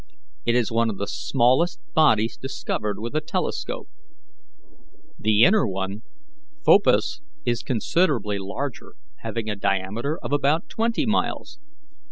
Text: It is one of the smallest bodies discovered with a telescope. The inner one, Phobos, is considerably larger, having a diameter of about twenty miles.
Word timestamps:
It 0.47 0.55
is 0.55 0.71
one 0.71 0.89
of 0.89 0.97
the 0.97 1.05
smallest 1.05 1.79
bodies 1.93 2.35
discovered 2.35 2.97
with 2.97 3.13
a 3.15 3.21
telescope. 3.21 3.87
The 5.19 5.43
inner 5.43 5.67
one, 5.67 6.01
Phobos, 6.65 7.21
is 7.45 7.61
considerably 7.61 8.39
larger, 8.39 8.95
having 9.17 9.47
a 9.47 9.55
diameter 9.55 10.17
of 10.23 10.31
about 10.31 10.69
twenty 10.69 11.05
miles. 11.05 11.59